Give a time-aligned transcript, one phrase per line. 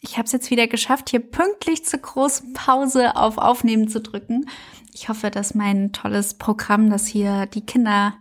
[0.00, 4.48] ich habe es jetzt wieder geschafft, hier pünktlich zur großen Pause auf Aufnehmen zu drücken.
[4.92, 8.14] Ich hoffe, dass mein tolles Programm, das hier die Kinder,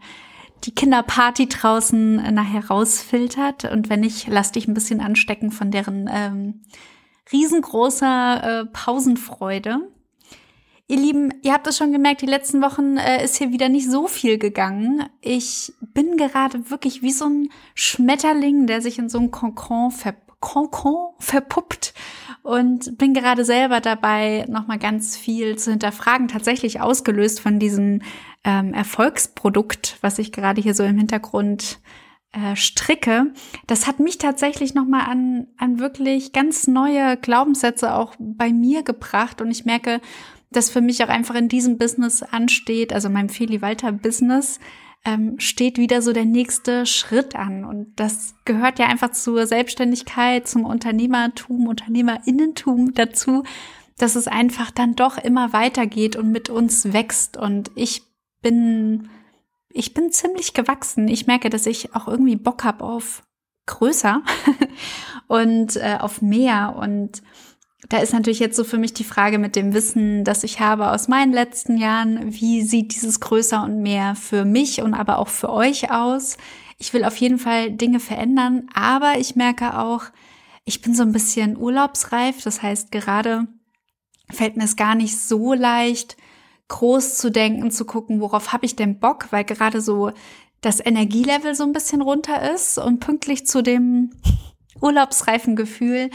[0.63, 3.65] die Kinderparty draußen nachher rausfiltert.
[3.65, 6.61] Und wenn nicht, lass dich ein bisschen anstecken von deren ähm,
[7.31, 9.79] riesengroßer äh, Pausenfreude.
[10.89, 13.91] Ihr Lieben, ihr habt es schon gemerkt, die letzten Wochen äh, ist hier wieder nicht
[13.91, 15.03] so viel gegangen.
[15.21, 20.15] Ich bin gerade wirklich wie so ein Schmetterling, der sich in so ein Kokon ver
[20.39, 21.93] Kokon verpuppt
[22.43, 28.01] und bin gerade selber dabei, nochmal ganz viel zu hinterfragen, tatsächlich ausgelöst von diesem
[28.43, 31.79] ähm, Erfolgsprodukt, was ich gerade hier so im Hintergrund
[32.31, 33.33] äh, stricke.
[33.65, 39.41] Das hat mich tatsächlich nochmal an, an wirklich ganz neue Glaubenssätze auch bei mir gebracht
[39.41, 40.01] und ich merke,
[40.51, 44.59] dass für mich auch einfach in diesem Business ansteht, also meinem Feli Walter Business,
[45.07, 47.63] ähm, steht wieder so der nächste Schritt an.
[47.63, 53.43] Und das gehört ja einfach zur Selbstständigkeit, zum Unternehmertum, Unternehmerinnentum dazu,
[53.97, 57.37] dass es einfach dann doch immer weitergeht und mit uns wächst.
[57.37, 58.03] Und ich
[58.41, 59.07] bin,
[59.69, 61.07] ich bin ziemlich gewachsen.
[61.07, 63.23] Ich merke, dass ich auch irgendwie Bock habe auf
[63.65, 64.21] größer
[65.27, 67.21] und äh, auf mehr und
[67.89, 70.91] da ist natürlich jetzt so für mich die Frage mit dem Wissen, das ich habe
[70.91, 75.29] aus meinen letzten Jahren, wie sieht dieses größer und mehr für mich und aber auch
[75.29, 76.37] für euch aus?
[76.77, 80.03] Ich will auf jeden Fall Dinge verändern, aber ich merke auch,
[80.65, 82.41] ich bin so ein bisschen urlaubsreif.
[82.43, 83.47] Das heißt, gerade
[84.29, 86.17] fällt mir es gar nicht so leicht,
[86.67, 90.11] groß zu denken, zu gucken, worauf habe ich denn Bock, weil gerade so
[90.59, 94.11] das Energielevel so ein bisschen runter ist und pünktlich zu dem
[94.81, 96.09] urlaubsreifen Gefühl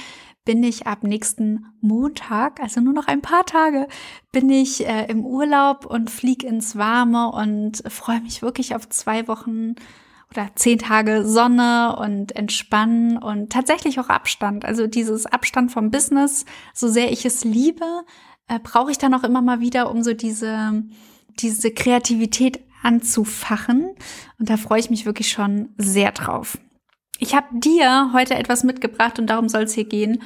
[0.45, 3.87] bin ich ab nächsten Montag, also nur noch ein paar Tage,
[4.33, 9.29] bin ich äh, im Urlaub und flieg ins Warme und freue mich wirklich auf zwei
[9.29, 9.77] Wochen
[10.31, 14.65] oder zehn Tage Sonne und Entspannen und tatsächlich auch Abstand.
[14.65, 18.03] Also dieses Abstand vom Business, so sehr ich es liebe,
[18.49, 20.83] äh, brauche ich dann auch immer mal wieder, um so diese,
[21.39, 23.91] diese Kreativität anzufachen.
[24.39, 26.59] Und da freue ich mich wirklich schon sehr drauf.
[27.23, 30.25] Ich habe dir heute etwas mitgebracht und darum soll es hier gehen.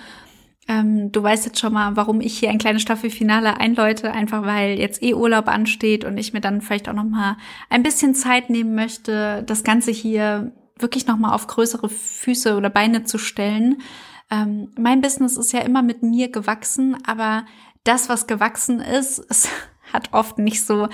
[0.67, 4.79] Ähm, du weißt jetzt schon mal, warum ich hier ein kleines Staffelfinale einläute, einfach weil
[4.79, 7.37] jetzt eh Urlaub ansteht und ich mir dann vielleicht auch noch mal
[7.69, 12.71] ein bisschen Zeit nehmen möchte, das Ganze hier wirklich noch mal auf größere Füße oder
[12.71, 13.83] Beine zu stellen.
[14.31, 17.45] Ähm, mein Business ist ja immer mit mir gewachsen, aber
[17.85, 19.51] das, was gewachsen ist, es
[19.93, 20.89] hat oft nicht so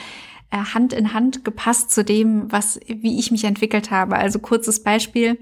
[0.50, 4.16] äh, Hand in Hand gepasst zu dem, was wie ich mich entwickelt habe.
[4.16, 5.38] Also kurzes Beispiel.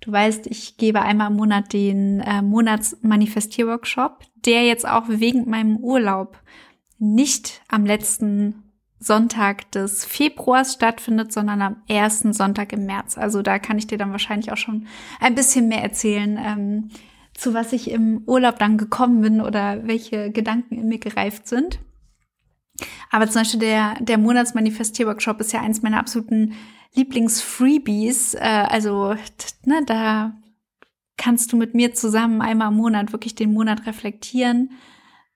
[0.00, 5.78] Du weißt, ich gebe einmal im Monat den äh, Monatsmanifestierworkshop, der jetzt auch wegen meinem
[5.78, 6.38] Urlaub
[6.98, 8.62] nicht am letzten
[8.98, 13.18] Sonntag des Februars stattfindet, sondern am ersten Sonntag im März.
[13.18, 14.86] Also da kann ich dir dann wahrscheinlich auch schon
[15.20, 16.88] ein bisschen mehr erzählen, ähm,
[17.34, 21.78] zu was ich im Urlaub dann gekommen bin oder welche Gedanken in mir gereift sind.
[23.10, 26.54] Aber zum Beispiel der, der Monatsmanifestierworkshop ist ja eins meiner absoluten
[26.94, 28.34] Lieblingsfreebies.
[28.34, 29.14] Äh, also,
[29.64, 30.32] ne, da
[31.16, 34.70] kannst du mit mir zusammen einmal im Monat wirklich den Monat reflektieren.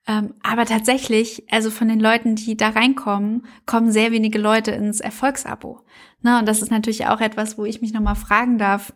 [0.07, 4.99] Ähm, aber tatsächlich, also von den Leuten, die da reinkommen, kommen sehr wenige Leute ins
[4.99, 5.81] Erfolgsabo.
[6.21, 8.93] Ne, und das ist natürlich auch etwas, wo ich mich nochmal fragen darf,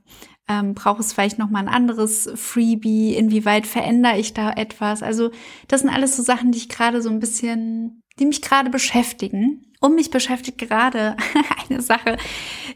[0.48, 3.16] ähm, braucht es vielleicht nochmal ein anderes Freebie?
[3.16, 5.04] Inwieweit verändere ich da etwas?
[5.04, 5.32] Also
[5.68, 9.62] das sind alles so Sachen, die ich gerade so ein bisschen die mich gerade beschäftigen.
[9.82, 11.16] Und mich beschäftigt gerade
[11.70, 12.18] eine Sache.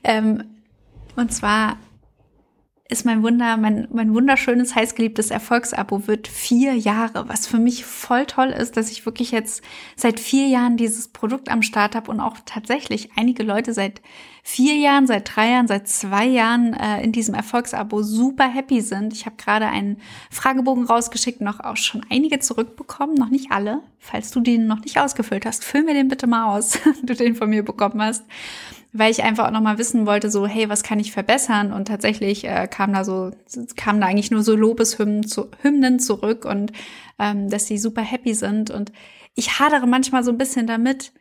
[0.04, 0.44] Ähm,
[1.16, 1.78] und zwar
[2.88, 8.26] ist mein Wunder, mein, mein wunderschönes, heißgeliebtes Erfolgsabo wird vier Jahre, was für mich voll
[8.26, 9.64] toll ist, dass ich wirklich jetzt
[9.96, 14.02] seit vier Jahren dieses Produkt am Start habe und auch tatsächlich einige Leute seit
[14.44, 19.14] vier Jahren, seit drei Jahren, seit zwei Jahren äh, in diesem Erfolgsabo super happy sind.
[19.14, 19.98] Ich habe gerade einen
[20.32, 23.82] Fragebogen rausgeschickt, noch auch schon einige zurückbekommen, noch nicht alle.
[24.00, 27.36] Falls du den noch nicht ausgefüllt hast, füll mir den bitte mal aus, du den
[27.36, 28.24] von mir bekommen hast
[28.92, 31.74] weil ich einfach auch nochmal wissen wollte, so, hey, was kann ich verbessern?
[31.74, 33.32] Und tatsächlich äh, kam da so,
[33.76, 36.72] kamen da eigentlich nur so Lobeshymnen zu, Hymnen zurück und
[37.20, 38.72] ähm, dass sie super happy sind.
[38.72, 38.92] Und
[39.36, 41.12] ich hadere manchmal so ein bisschen damit,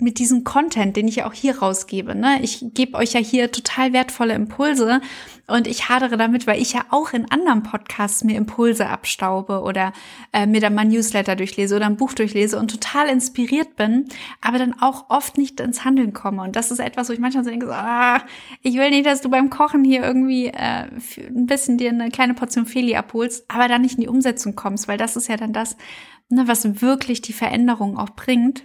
[0.00, 2.14] mit diesem Content, den ich ja auch hier rausgebe.
[2.14, 2.38] Ne?
[2.42, 5.00] Ich gebe euch ja hier total wertvolle Impulse
[5.48, 9.92] und ich hadere damit, weil ich ja auch in anderen Podcasts mir Impulse abstaube oder
[10.32, 14.04] äh, mir dann mal Newsletter durchlese oder ein Buch durchlese und total inspiriert bin,
[14.40, 16.42] aber dann auch oft nicht ins Handeln komme.
[16.42, 18.22] Und das ist etwas, wo ich manchmal so denke, so, ah,
[18.62, 20.86] ich will nicht, dass du beim Kochen hier irgendwie äh,
[21.28, 24.86] ein bisschen dir eine kleine Portion Feli abholst, aber dann nicht in die Umsetzung kommst,
[24.86, 25.76] weil das ist ja dann das,
[26.28, 28.64] ne, was wirklich die Veränderung auch bringt.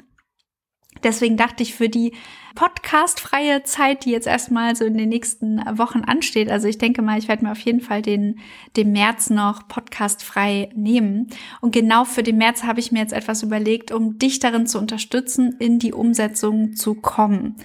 [1.02, 2.14] Deswegen dachte ich für die
[2.56, 6.50] podcastfreie Zeit, die jetzt erstmal so in den nächsten Wochen ansteht.
[6.50, 8.40] Also ich denke mal, ich werde mir auf jeden Fall den,
[8.76, 11.28] den März noch podcastfrei nehmen.
[11.62, 14.78] Und genau für den März habe ich mir jetzt etwas überlegt, um dich darin zu
[14.78, 17.56] unterstützen, in die Umsetzung zu kommen.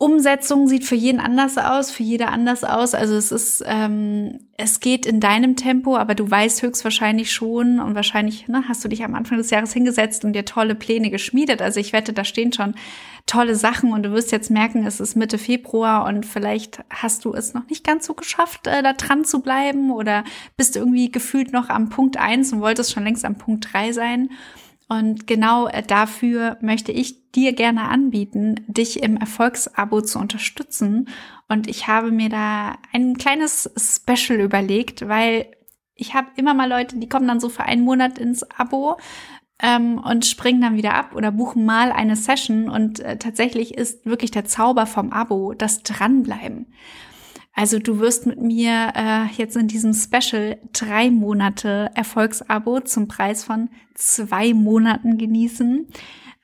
[0.00, 2.94] Umsetzung sieht für jeden anders aus, für jeder anders aus.
[2.94, 7.96] Also es ist, ähm, es geht in deinem Tempo, aber du weißt höchstwahrscheinlich schon und
[7.96, 11.60] wahrscheinlich ne, hast du dich am Anfang des Jahres hingesetzt und dir tolle Pläne geschmiedet.
[11.60, 12.76] Also ich wette, da stehen schon
[13.26, 17.34] tolle Sachen und du wirst jetzt merken, es ist Mitte Februar und vielleicht hast du
[17.34, 20.22] es noch nicht ganz so geschafft, äh, da dran zu bleiben oder
[20.56, 24.30] bist irgendwie gefühlt noch am Punkt eins und wolltest schon längst am Punkt drei sein.
[24.88, 31.08] Und genau äh, dafür möchte ich dir gerne anbieten, dich im Erfolgsabo zu unterstützen.
[31.48, 35.46] Und ich habe mir da ein kleines Special überlegt, weil
[35.94, 38.96] ich habe immer mal Leute, die kommen dann so für einen Monat ins Abo
[39.60, 42.70] ähm, und springen dann wieder ab oder buchen mal eine Session.
[42.70, 46.72] Und äh, tatsächlich ist wirklich der Zauber vom Abo das Dranbleiben.
[47.58, 53.42] Also du wirst mit mir äh, jetzt in diesem Special drei Monate Erfolgsabo zum Preis
[53.42, 55.88] von zwei Monaten genießen.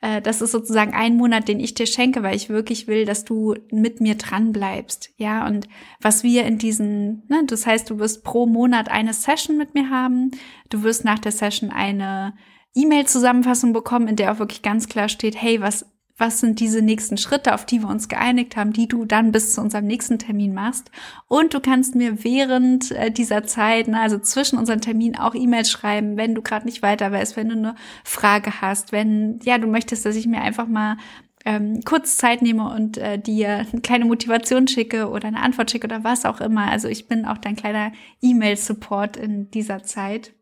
[0.00, 3.24] Äh, das ist sozusagen ein Monat, den ich dir schenke, weil ich wirklich will, dass
[3.24, 5.10] du mit mir dran bleibst.
[5.16, 5.68] Ja, und
[6.00, 9.90] was wir in diesen, ne, das heißt, du wirst pro Monat eine Session mit mir
[9.90, 10.32] haben.
[10.68, 12.34] Du wirst nach der Session eine
[12.74, 17.16] E-Mail-Zusammenfassung bekommen, in der auch wirklich ganz klar steht, hey, was was sind diese nächsten
[17.16, 20.54] Schritte, auf die wir uns geeinigt haben, die du dann bis zu unserem nächsten Termin
[20.54, 20.90] machst.
[21.26, 26.16] Und du kannst mir während äh, dieser Zeit, also zwischen unseren Terminen, auch E-Mails schreiben,
[26.16, 27.74] wenn du gerade nicht weiter weißt, wenn du eine
[28.04, 30.96] Frage hast, wenn ja du möchtest, dass ich mir einfach mal
[31.44, 35.86] ähm, kurz Zeit nehme und äh, dir eine kleine Motivation schicke oder eine Antwort schicke
[35.86, 36.70] oder was auch immer.
[36.70, 40.32] Also ich bin auch dein kleiner E-Mail-Support in dieser Zeit.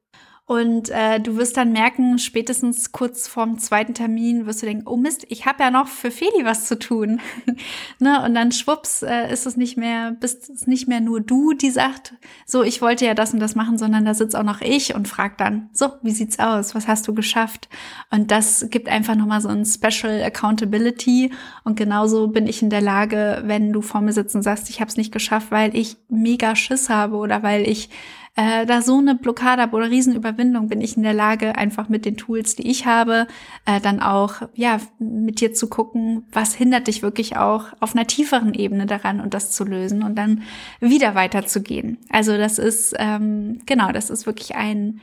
[0.52, 4.98] Und äh, du wirst dann merken, spätestens kurz vorm zweiten Termin wirst du denken, oh
[4.98, 7.22] Mist, ich habe ja noch für Feli was zu tun.
[7.98, 8.22] ne?
[8.22, 11.70] Und dann schwupps äh, ist es nicht mehr, bist es nicht mehr nur du, die
[11.70, 12.12] sagt,
[12.44, 15.08] so, ich wollte ja das und das machen, sondern da sitzt auch noch ich und
[15.08, 16.74] fragt dann, so, wie sieht's aus?
[16.74, 17.70] Was hast du geschafft?
[18.10, 21.32] Und das gibt einfach nochmal so ein Special Accountability.
[21.64, 24.82] Und genauso bin ich in der Lage, wenn du vor mir sitzt und sagst, ich
[24.82, 27.88] habe es nicht geschafft, weil ich mega Schiss habe oder weil ich
[28.34, 32.06] äh, da so eine Blockade habe oder Riesenüberwindung, bin ich in der Lage, einfach mit
[32.06, 33.26] den Tools, die ich habe,
[33.66, 38.06] äh, dann auch, ja, mit dir zu gucken, was hindert dich wirklich auch auf einer
[38.06, 40.42] tieferen Ebene daran und das zu lösen und dann
[40.80, 41.98] wieder weiterzugehen.
[42.08, 45.00] Also das ist, ähm, genau, das ist wirklich ein,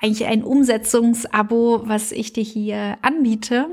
[0.00, 3.66] eigentlich ein Umsetzungsabo, was ich dir hier anbiete.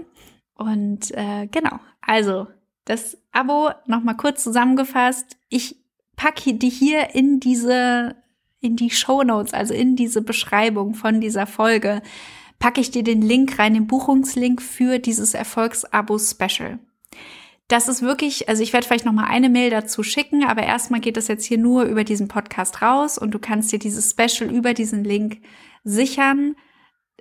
[0.53, 2.47] Und äh, genau, also
[2.85, 5.37] das Abo nochmal kurz zusammengefasst.
[5.49, 5.77] Ich
[6.15, 8.15] packe die hier in diese
[8.65, 12.01] in die Show Notes, also in diese Beschreibung von dieser Folge,
[12.59, 16.79] packe ich dir den Link rein, den Buchungslink für dieses Erfolgsabo-Special.
[17.67, 20.99] Das ist wirklich, also ich werde vielleicht noch mal eine Mail dazu schicken, aber erstmal
[20.99, 24.51] geht das jetzt hier nur über diesen Podcast raus und du kannst dir dieses Special
[24.51, 25.41] über diesen Link
[25.83, 26.55] sichern.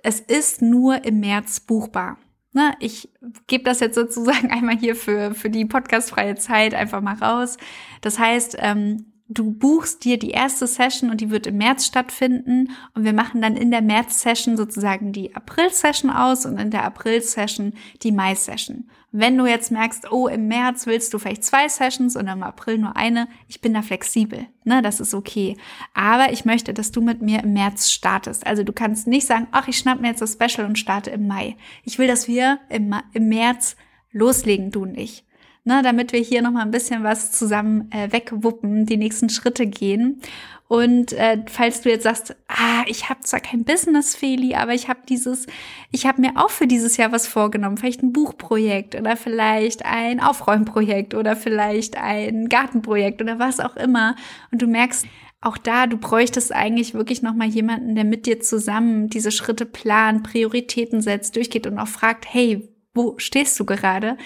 [0.03, 2.17] Es ist nur im März buchbar.
[2.53, 3.09] Ne, ich
[3.47, 7.57] gebe das jetzt sozusagen einmal hier für, für die podcastfreie Zeit einfach mal raus.
[8.01, 12.69] Das heißt, ähm, du buchst dir die erste Session und die wird im März stattfinden
[12.93, 17.73] und wir machen dann in der März-Session sozusagen die April-Session aus und in der April-Session
[18.03, 18.89] die Mai-Session.
[19.11, 22.77] Wenn du jetzt merkst, oh, im März willst du vielleicht zwei Sessions und im April
[22.77, 25.57] nur eine, ich bin da flexibel, ne, das ist okay.
[25.93, 28.45] Aber ich möchte, dass du mit mir im März startest.
[28.45, 31.27] Also du kannst nicht sagen, ach, ich schnapp mir jetzt das Special und starte im
[31.27, 31.55] Mai.
[31.83, 33.75] Ich will, dass wir im, im März
[34.11, 35.24] loslegen, du und ich
[35.65, 40.21] ne, damit wir hier nochmal ein bisschen was zusammen äh, wegwuppen, die nächsten Schritte gehen.
[40.67, 44.87] Und äh, falls du jetzt sagst, ah, ich habe zwar kein Business, Feli, aber ich
[44.87, 45.45] habe dieses,
[45.91, 50.19] ich habe mir auch für dieses Jahr was vorgenommen, vielleicht ein Buchprojekt oder vielleicht ein
[50.19, 54.15] Aufräumprojekt oder vielleicht ein Gartenprojekt oder was auch immer.
[54.51, 55.05] Und du merkst,
[55.41, 60.23] auch da, du bräuchtest eigentlich wirklich nochmal jemanden, der mit dir zusammen diese Schritte plant,
[60.23, 64.17] Prioritäten setzt, durchgeht und auch fragt, hey, wo stehst du gerade?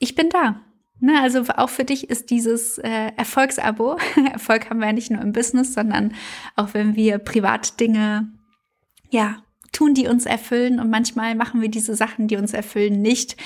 [0.00, 0.60] Ich bin da.
[1.00, 3.98] Na, also auch für dich ist dieses äh, Erfolgsabo,
[4.32, 6.14] Erfolg haben wir ja nicht nur im Business, sondern
[6.56, 8.28] auch wenn wir privat Dinge,
[9.10, 9.36] ja,
[9.72, 13.36] tun, die uns erfüllen und manchmal machen wir diese Sachen, die uns erfüllen, nicht,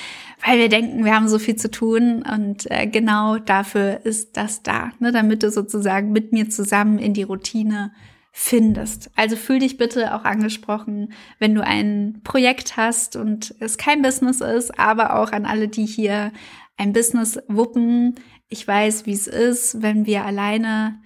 [0.45, 4.63] weil wir denken, wir haben so viel zu tun und äh, genau dafür ist das
[4.63, 7.91] da, ne, damit du sozusagen mit mir zusammen in die Routine
[8.31, 9.11] findest.
[9.15, 14.41] Also fühl dich bitte auch angesprochen, wenn du ein Projekt hast und es kein Business
[14.41, 16.31] ist, aber auch an alle, die hier
[16.77, 18.15] ein Business wuppen.
[18.49, 21.01] Ich weiß, wie es ist, wenn wir alleine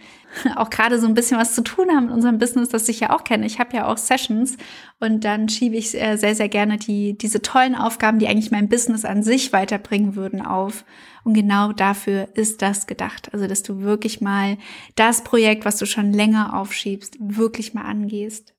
[0.56, 3.16] auch gerade so ein bisschen was zu tun haben in unserem Business, das ich ja
[3.16, 3.46] auch kenne.
[3.46, 4.58] Ich habe ja auch Sessions
[5.00, 9.06] und dann schiebe ich sehr, sehr gerne die, diese tollen Aufgaben, die eigentlich mein Business
[9.06, 10.84] an sich weiterbringen würden, auf.
[11.24, 13.34] Und genau dafür ist das gedacht.
[13.34, 14.58] Also, dass du wirklich mal
[14.96, 18.54] das Projekt, was du schon länger aufschiebst, wirklich mal angehst.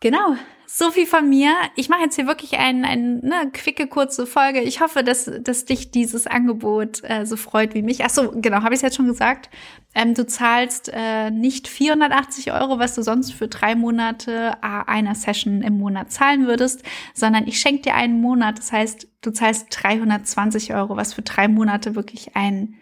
[0.00, 1.52] Genau, so viel von mir.
[1.76, 4.60] Ich mache jetzt hier wirklich eine ein, ne, quicke, kurze Folge.
[4.60, 8.04] Ich hoffe, dass, dass dich dieses Angebot äh, so freut wie mich.
[8.04, 9.50] Ach so, genau, habe ich jetzt schon gesagt.
[9.94, 15.14] Ähm, du zahlst äh, nicht 480 Euro, was du sonst für drei Monate äh, einer
[15.14, 16.82] Session im Monat zahlen würdest,
[17.14, 18.58] sondern ich schenke dir einen Monat.
[18.58, 22.74] Das heißt, du zahlst 320 Euro, was für drei Monate wirklich ein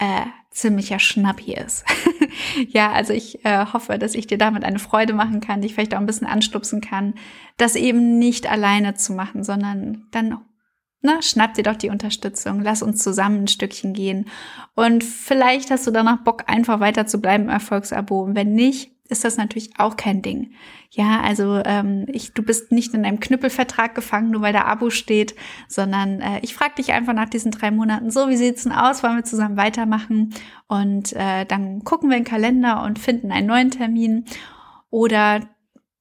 [0.00, 1.84] äh, ziemlicher Schnappi ist.
[2.68, 5.94] ja, also ich äh, hoffe, dass ich dir damit eine Freude machen kann, dich vielleicht
[5.94, 7.14] auch ein bisschen anstupsen kann,
[7.56, 10.38] das eben nicht alleine zu machen, sondern dann
[11.02, 14.26] na, schnapp dir doch die Unterstützung, lass uns zusammen ein Stückchen gehen.
[14.74, 18.22] Und vielleicht hast du danach Bock, einfach weiter zu bleiben im Erfolgsabo.
[18.22, 20.52] Und wenn nicht, ist das natürlich auch kein Ding.
[20.90, 24.90] Ja, also ähm, ich, du bist nicht in einem Knüppelvertrag gefangen, nur weil da Abo
[24.90, 25.34] steht,
[25.68, 29.02] sondern äh, ich frage dich einfach nach diesen drei Monaten, so wie sieht's denn aus,
[29.02, 30.34] wollen wir zusammen weitermachen?
[30.68, 34.24] Und äh, dann gucken wir in den Kalender und finden einen neuen Termin.
[34.90, 35.40] Oder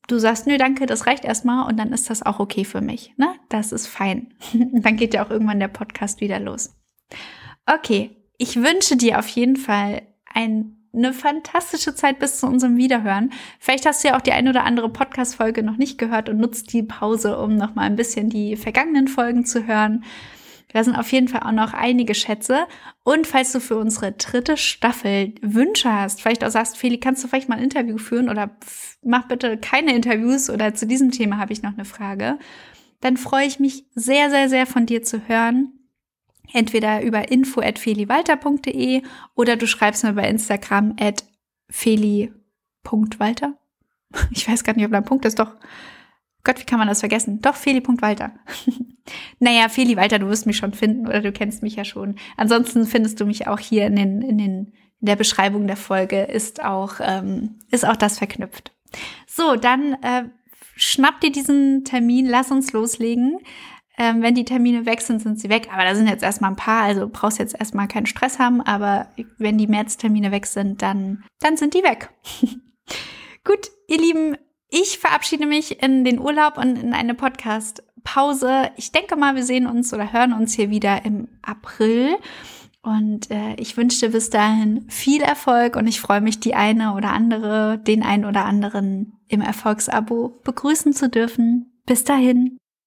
[0.08, 3.13] du sagst, nö, danke, das reicht erstmal und dann ist das auch okay für mich.
[3.18, 3.34] Ne?
[3.50, 4.34] Das ist fein.
[4.54, 6.75] dann geht ja auch irgendwann der Podcast wieder los.
[7.66, 10.01] Okay, ich wünsche dir auf jeden Fall
[10.34, 13.31] ein eine fantastische Zeit bis zu unserem Wiederhören.
[13.60, 16.74] Vielleicht hast du ja auch die ein oder andere Podcast-Folge noch nicht gehört und nutzt
[16.74, 20.03] die Pause, um noch mal ein bisschen die vergangenen Folgen zu hören.
[20.72, 22.67] Da sind auf jeden Fall auch noch einige Schätze.
[23.03, 27.27] Und falls du für unsere dritte Staffel Wünsche hast, vielleicht auch sagst, Feli, kannst du
[27.27, 28.51] vielleicht mal ein Interview führen oder
[29.03, 32.38] mach bitte keine Interviews oder zu diesem Thema habe ich noch eine Frage,
[33.01, 35.78] dann freue ich mich sehr, sehr, sehr von dir zu hören
[36.53, 39.03] entweder über info@feliwalter.de
[39.36, 41.24] oder du schreibst mir bei Instagram at
[41.70, 43.56] feli.walter.
[44.32, 45.38] Ich weiß gar nicht, ob da ein Punkt ist.
[45.38, 45.56] Doch,
[46.44, 47.41] Gott, wie kann man das vergessen?
[47.41, 48.32] Doch, feli.walter.
[49.39, 52.15] naja, Feli Walter, du wirst mich schon finden oder du kennst mich ja schon.
[52.38, 56.24] Ansonsten findest du mich auch hier in den, in den, in der Beschreibung der Folge
[56.24, 58.72] ist auch, ähm, ist auch das verknüpft.
[59.27, 60.24] So, dann äh,
[60.75, 63.38] schnapp dir diesen Termin, lass uns loslegen.
[64.01, 65.68] Ähm, wenn die Termine weg sind, sind sie weg.
[65.74, 68.62] Aber da sind jetzt erstmal ein paar, also brauchst jetzt erstmal keinen Stress haben.
[68.62, 72.10] Aber wenn die Märztermine weg sind, dann, dann sind die weg.
[73.44, 74.38] Gut, ihr Lieben,
[74.70, 78.72] ich verabschiede mich in den Urlaub und in eine Podcast-Pause.
[78.77, 82.15] Ich denke mal, wir sehen uns oder hören uns hier wieder im April.
[82.82, 86.94] Und äh, ich wünsche dir bis dahin viel Erfolg und ich freue mich, die eine
[86.94, 91.82] oder andere, den einen oder anderen im Erfolgsabo begrüßen zu dürfen.
[91.86, 92.59] Bis dahin.